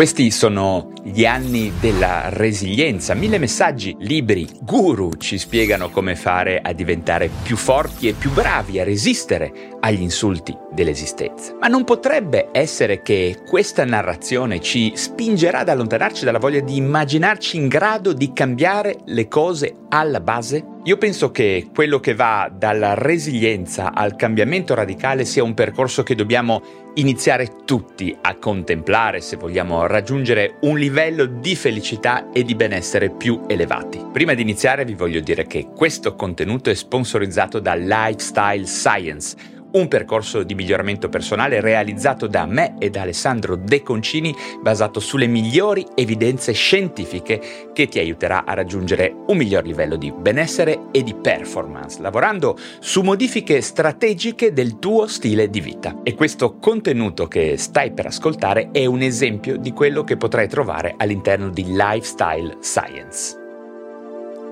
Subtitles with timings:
[0.00, 3.12] Questi sono gli anni della resilienza.
[3.12, 8.80] Mille messaggi, libri, guru ci spiegano come fare a diventare più forti e più bravi
[8.80, 11.54] a resistere agli insulti dell'esistenza.
[11.60, 17.58] Ma non potrebbe essere che questa narrazione ci spingerà ad allontanarci dalla voglia di immaginarci
[17.58, 20.69] in grado di cambiare le cose alla base?
[20.84, 26.14] Io penso che quello che va dalla resilienza al cambiamento radicale sia un percorso che
[26.14, 26.62] dobbiamo
[26.94, 33.42] iniziare tutti a contemplare se vogliamo raggiungere un livello di felicità e di benessere più
[33.46, 34.02] elevati.
[34.10, 39.36] Prima di iniziare vi voglio dire che questo contenuto è sponsorizzato da Lifestyle Science
[39.72, 45.26] un percorso di miglioramento personale realizzato da me e da Alessandro De Concini basato sulle
[45.26, 51.14] migliori evidenze scientifiche che ti aiuterà a raggiungere un miglior livello di benessere e di
[51.14, 56.00] performance, lavorando su modifiche strategiche del tuo stile di vita.
[56.02, 60.94] E questo contenuto che stai per ascoltare è un esempio di quello che potrai trovare
[60.96, 63.36] all'interno di Lifestyle Science.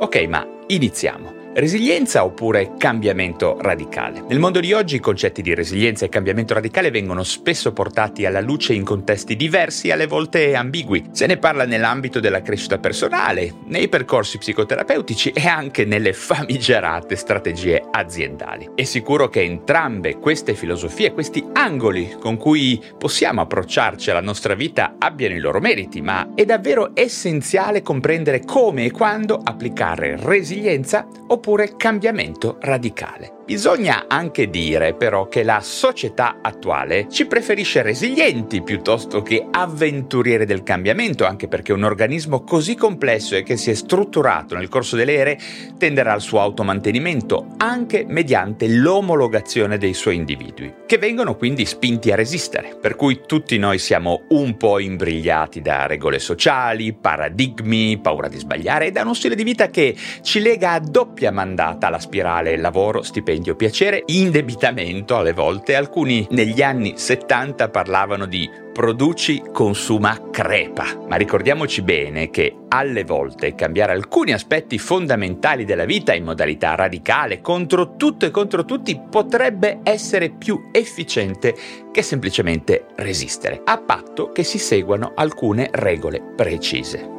[0.00, 1.43] Ok, ma iniziamo.
[1.56, 4.24] Resilienza oppure cambiamento radicale?
[4.26, 8.40] Nel mondo di oggi i concetti di resilienza e cambiamento radicale vengono spesso portati alla
[8.40, 11.10] luce in contesti diversi alle volte ambigui.
[11.12, 17.84] Se ne parla nell'ambito della crescita personale, nei percorsi psicoterapeutici e anche nelle famigerate strategie
[17.88, 18.70] aziendali.
[18.74, 24.96] È sicuro che entrambe queste filosofie, questi angoli con cui possiamo approcciarci alla nostra vita
[24.98, 31.42] abbiano i loro meriti, ma è davvero essenziale comprendere come e quando applicare resilienza oppure
[31.44, 33.42] oppure cambiamento radicale.
[33.46, 40.62] Bisogna anche dire però che la società attuale ci preferisce resilienti piuttosto che avventurieri del
[40.62, 45.14] cambiamento, anche perché un organismo così complesso e che si è strutturato nel corso delle
[45.14, 45.38] ere
[45.76, 52.16] tenderà al suo automantenimento anche mediante l'omologazione dei suoi individui, che vengono quindi spinti a
[52.16, 52.78] resistere.
[52.80, 58.86] Per cui tutti noi siamo un po' imbrigliati da regole sociali, paradigmi, paura di sbagliare
[58.86, 63.02] e da uno stile di vita che ci lega a doppia mandata alla spirale lavoro,
[63.34, 65.74] stipendio piacere, indebitamento alle volte.
[65.74, 70.84] Alcuni negli anni 70 parlavano di produci, consuma, crepa.
[71.08, 77.40] Ma ricordiamoci bene che alle volte cambiare alcuni aspetti fondamentali della vita in modalità radicale
[77.40, 81.54] contro tutto e contro tutti potrebbe essere più efficiente
[81.90, 87.10] che semplicemente resistere, a patto che si seguano alcune regole precise.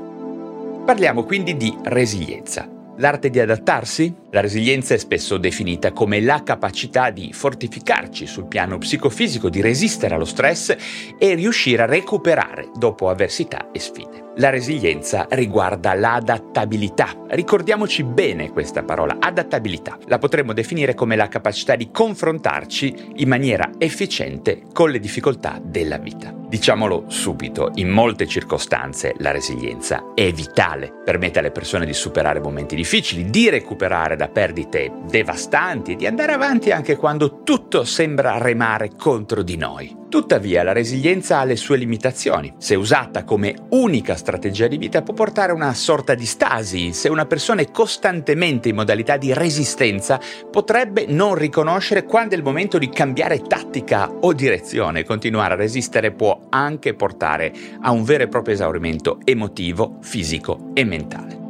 [0.85, 2.74] Parliamo quindi di resilienza.
[2.97, 4.13] L'arte di adattarsi?
[4.31, 10.15] La resilienza è spesso definita come la capacità di fortificarci sul piano psicofisico, di resistere
[10.15, 10.75] allo stress
[11.19, 14.24] e riuscire a recuperare dopo avversità e sfide.
[14.37, 17.23] La resilienza riguarda l'adattabilità.
[17.27, 19.97] Ricordiamoci bene questa parola, adattabilità.
[20.07, 25.97] La potremmo definire come la capacità di confrontarci in maniera efficiente con le difficoltà della
[25.97, 26.33] vita.
[26.49, 32.75] Diciamolo subito, in molte circostanze la resilienza è vitale, permette alle persone di superare momenti
[32.75, 38.91] difficili, di recuperare da perdite devastanti e di andare avanti anche quando tutto sembra remare
[38.97, 40.03] contro di noi.
[40.15, 42.53] Tuttavia la resilienza ha le sue limitazioni.
[42.57, 46.93] Se usata come unica strategia di vita può portare a una sorta di stasi.
[46.93, 50.17] Se una persona è costantemente in modalità di resistenza
[50.49, 55.03] potrebbe non riconoscere quando è il momento di cambiare tattica o direzione.
[55.03, 60.85] Continuare a resistere può anche portare a un vero e proprio esaurimento emotivo, fisico e
[60.85, 61.44] mentale.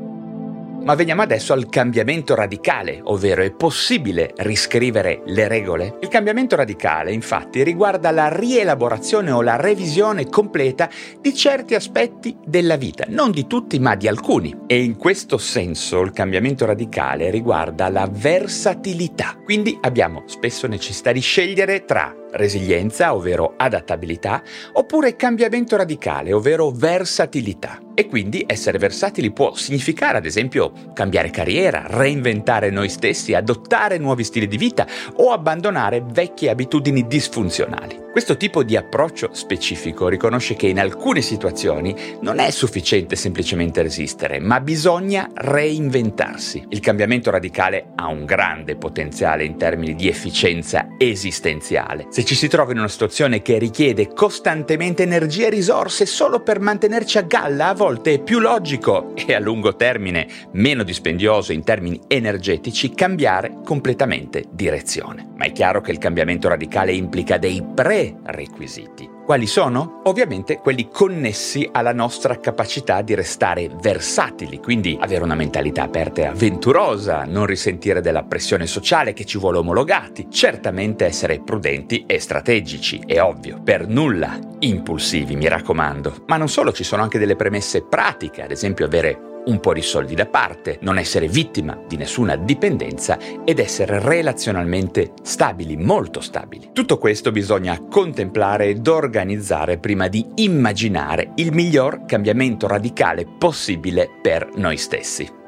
[0.86, 5.98] Ma veniamo adesso al cambiamento radicale, ovvero è possibile riscrivere le regole?
[6.02, 10.88] Il cambiamento radicale infatti riguarda la rielaborazione o la revisione completa
[11.20, 14.56] di certi aspetti della vita, non di tutti ma di alcuni.
[14.68, 19.40] E in questo senso il cambiamento radicale riguarda la versatilità.
[19.44, 27.80] Quindi abbiamo spesso necessità di scegliere tra resilienza, ovvero adattabilità, oppure cambiamento radicale, ovvero versatilità.
[27.94, 34.26] E quindi essere versatili può significare, ad esempio, cambiare carriera, reinventare noi stessi, adottare nuovi
[34.26, 34.86] stili di vita
[35.16, 38.04] o abbandonare vecchie abitudini disfunzionali.
[38.12, 44.40] Questo tipo di approccio specifico riconosce che in alcune situazioni non è sufficiente semplicemente resistere,
[44.40, 46.66] ma bisogna reinventarsi.
[46.70, 52.08] Il cambiamento radicale ha un grande potenziale in termini di efficienza esistenziale.
[52.10, 56.60] Se ci si trova in una situazione che richiede costantemente energie e risorse solo per
[56.60, 61.64] mantenerci a galla, a volte è più logico e a lungo termine meno dispendioso in
[61.64, 65.28] termini energetici cambiare completamente direzione.
[65.36, 69.15] Ma è chiaro che il cambiamento radicale implica dei pre requisiti.
[69.26, 70.02] Quali sono?
[70.04, 76.26] Ovviamente quelli connessi alla nostra capacità di restare versatili, quindi avere una mentalità aperta e
[76.26, 83.02] avventurosa, non risentire della pressione sociale che ci vuole omologati, certamente essere prudenti e strategici,
[83.04, 86.26] è ovvio, per nulla impulsivi, mi raccomando.
[86.28, 89.82] Ma non solo, ci sono anche delle premesse pratiche, ad esempio avere un po' di
[89.82, 96.70] soldi da parte, non essere vittima di nessuna dipendenza ed essere relazionalmente stabili, molto stabili.
[96.74, 104.50] Tutto questo bisogna contemplare ed organizzare prima di immaginare il miglior cambiamento radicale possibile per
[104.56, 105.44] noi stessi.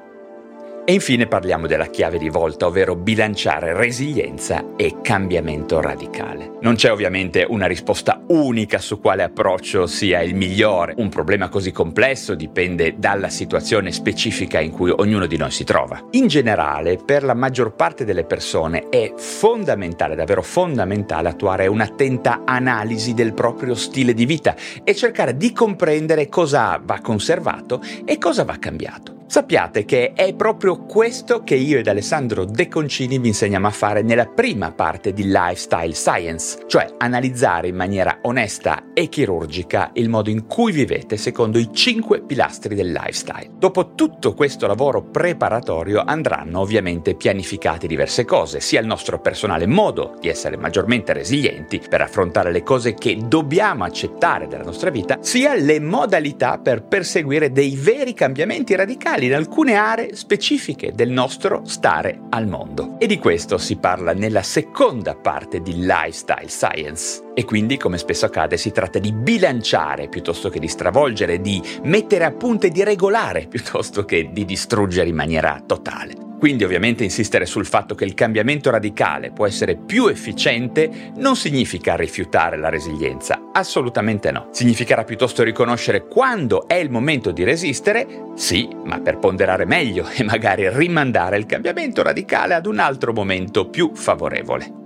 [0.90, 6.52] E infine parliamo della chiave di volta, ovvero bilanciare resilienza e cambiamento radicale.
[6.62, 10.94] Non c'è ovviamente una risposta unica su quale approccio sia il migliore.
[10.96, 16.02] Un problema così complesso dipende dalla situazione specifica in cui ognuno di noi si trova.
[16.12, 23.14] In generale, per la maggior parte delle persone è fondamentale, davvero fondamentale, attuare un'attenta analisi
[23.14, 24.56] del proprio stile di vita
[24.86, 29.17] e cercare di comprendere cosa va conservato e cosa va cambiato.
[29.30, 34.02] Sappiate che è proprio questo che io ed Alessandro De Concini vi insegniamo a fare
[34.02, 40.30] nella prima parte di Lifestyle Science, cioè analizzare in maniera onesta e chirurgica il modo
[40.30, 43.50] in cui vivete secondo i cinque pilastri del lifestyle.
[43.58, 50.16] Dopo tutto questo lavoro preparatorio andranno ovviamente pianificate diverse cose, sia il nostro personale modo
[50.22, 55.54] di essere maggiormente resilienti per affrontare le cose che dobbiamo accettare della nostra vita, sia
[55.54, 62.20] le modalità per perseguire dei veri cambiamenti radicali in alcune aree specifiche del nostro stare
[62.30, 62.96] al mondo.
[63.00, 67.24] E di questo si parla nella seconda parte di Lifestyle Science.
[67.34, 72.26] E quindi, come spesso accade, si tratta di bilanciare piuttosto che di stravolgere, di mettere
[72.26, 76.26] a punto e di regolare piuttosto che di distruggere in maniera totale.
[76.40, 81.96] Quindi ovviamente insistere sul fatto che il cambiamento radicale può essere più efficiente non significa
[81.96, 84.50] rifiutare la resilienza, assolutamente no.
[84.52, 90.24] Significherà piuttosto riconoscere quando è il momento di resistere, sì, ma per ponderare meglio e
[90.24, 94.77] magari rimandare il cambiamento radicale ad un altro momento più favorevole.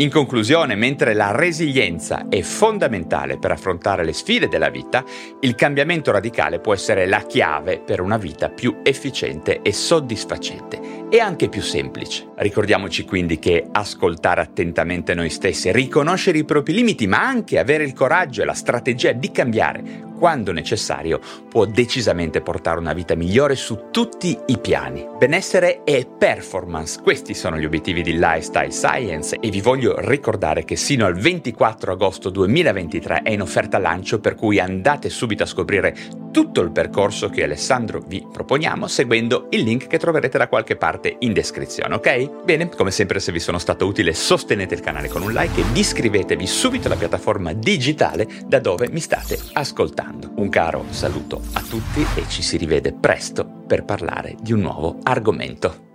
[0.00, 5.04] In conclusione, mentre la resilienza è fondamentale per affrontare le sfide della vita,
[5.40, 11.20] il cambiamento radicale può essere la chiave per una vita più efficiente e soddisfacente e
[11.20, 12.28] anche più semplice.
[12.36, 17.92] Ricordiamoci quindi che ascoltare attentamente noi stessi, riconoscere i propri limiti, ma anche avere il
[17.92, 23.84] coraggio e la strategia di cambiare quando necessario, può decisamente portare una vita migliore su
[23.92, 25.06] tutti i piani.
[25.16, 30.74] Benessere e performance, questi sono gli obiettivi di Lifestyle Science e vi voglio ricordare che
[30.74, 35.94] sino al 24 agosto 2023 è in offerta lancio per cui andate subito a scoprire
[36.30, 41.16] tutto il percorso che Alessandro vi proponiamo seguendo il link che troverete da qualche parte
[41.20, 42.44] in descrizione, ok?
[42.44, 45.64] Bene, come sempre se vi sono stato utile sostenete il canale con un like e
[45.72, 50.32] iscrivetevi subito alla piattaforma digitale da dove mi state ascoltando.
[50.36, 54.98] Un caro saluto a tutti e ci si rivede presto per parlare di un nuovo
[55.02, 55.87] argomento.